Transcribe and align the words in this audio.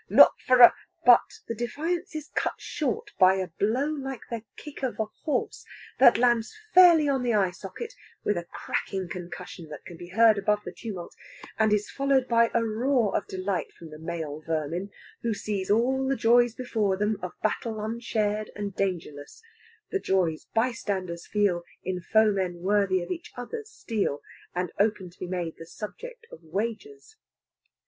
Not 0.09 0.33
for 0.43 0.57
a...." 0.61 0.73
But 1.05 1.41
the 1.47 1.53
defiance 1.53 2.15
is 2.15 2.31
cut 2.33 2.55
short 2.59 3.11
by 3.19 3.35
a 3.35 3.49
blow 3.59 3.85
like 3.85 4.21
the 4.31 4.41
kick 4.57 4.81
of 4.81 4.99
a 4.99 5.05
horse, 5.25 5.63
that 5.99 6.17
lands 6.17 6.55
fairly 6.73 7.07
on 7.07 7.21
the 7.21 7.35
eye 7.35 7.51
socket 7.51 7.93
with 8.23 8.35
a 8.35 8.47
cracking 8.51 9.09
concussion 9.09 9.69
that 9.69 9.85
can 9.85 9.97
be 9.97 10.07
heard 10.07 10.39
above 10.39 10.63
the 10.65 10.71
tumult, 10.71 11.15
and 11.59 11.71
is 11.71 11.91
followed 11.91 12.27
by 12.27 12.49
a 12.55 12.63
roar 12.65 13.15
of 13.15 13.27
delight 13.27 13.71
from 13.73 13.91
the 13.91 13.99
male 13.99 14.41
vermin, 14.43 14.89
who 15.21 15.35
see 15.35 15.63
all 15.69 16.07
the 16.07 16.15
joys 16.15 16.55
before 16.55 16.97
them 16.97 17.19
of 17.21 17.33
battle 17.43 17.79
unshared 17.79 18.49
and 18.55 18.75
dangerless 18.75 19.43
the 19.91 19.99
joys 19.99 20.45
bystanders 20.55 21.27
feel 21.27 21.61
in 21.83 22.01
foemen 22.01 22.63
worthy 22.63 23.03
of 23.03 23.11
each 23.11 23.31
other's 23.37 23.69
steel, 23.69 24.23
and 24.55 24.71
open 24.79 25.11
to 25.11 25.19
be 25.19 25.27
made 25.27 25.53
the 25.59 25.65
subject 25.67 26.25
of 26.31 26.39
wagers. 26.43 27.17